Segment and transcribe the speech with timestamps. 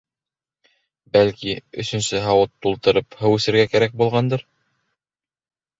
[1.17, 1.53] Бәлки,
[1.83, 4.49] өсөнсөгә һауыт тултырып һыу эсергә кәрәк булғандыр?